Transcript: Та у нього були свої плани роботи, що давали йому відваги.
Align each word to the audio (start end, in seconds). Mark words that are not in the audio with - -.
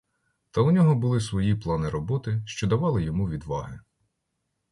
Та 0.51 0.61
у 0.61 0.71
нього 0.71 0.95
були 0.95 1.21
свої 1.21 1.55
плани 1.55 1.89
роботи, 1.89 2.41
що 2.45 2.67
давали 2.67 3.03
йому 3.03 3.29
відваги. 3.29 3.79